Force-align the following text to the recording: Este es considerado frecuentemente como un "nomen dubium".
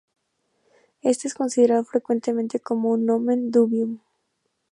Este 1.03 1.27
es 1.27 1.35
considerado 1.35 1.83
frecuentemente 1.83 2.59
como 2.59 2.89
un 2.89 3.05
"nomen 3.05 3.51
dubium". 3.51 3.99